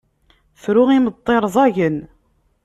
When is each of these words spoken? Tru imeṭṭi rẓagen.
Tru 0.61 0.83
imeṭṭi 0.97 1.35
rẓagen. 1.43 1.97